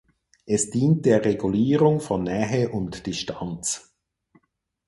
[0.47, 3.93] Es dient der Regulierung von Nähe und Distanz.